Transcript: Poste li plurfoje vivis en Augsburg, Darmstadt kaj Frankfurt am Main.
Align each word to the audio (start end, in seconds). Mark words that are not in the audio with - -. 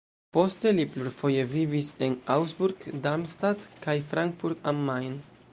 Poste 0.35 0.71
li 0.77 0.85
plurfoje 0.93 1.43
vivis 1.51 1.91
en 2.07 2.17
Augsburg, 2.37 2.89
Darmstadt 3.07 3.71
kaj 3.87 3.99
Frankfurt 4.15 4.71
am 4.73 4.85
Main. 4.93 5.17